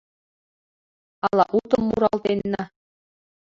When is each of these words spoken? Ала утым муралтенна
Ала 1.27 1.45
утым 1.59 1.81
муралтенна 1.89 2.63